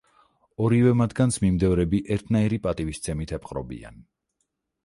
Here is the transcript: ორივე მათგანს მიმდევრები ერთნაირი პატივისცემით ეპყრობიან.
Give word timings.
ორივე 0.67 0.93
მათგანს 1.01 1.37
მიმდევრები 1.43 2.01
ერთნაირი 2.17 2.59
პატივისცემით 2.65 3.35
ეპყრობიან. 3.39 4.05